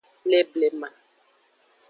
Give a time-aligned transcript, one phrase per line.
[0.29, 0.89] Le blema.